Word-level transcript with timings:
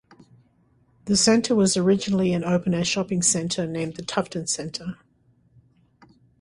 The 1.05 1.15
centre 1.15 1.53
was 1.53 1.77
originally 1.77 2.33
an 2.33 2.43
open-air 2.43 2.83
shopping 2.83 3.21
area 3.35 3.69
named 3.71 3.97
The 3.97 4.01
Tufton 4.01 4.47
Centre. 4.47 4.97